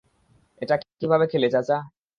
এটা 0.61 0.75
কিভাবে 0.99 1.25
খেলে 1.27 1.47
চাচা? 1.53 1.77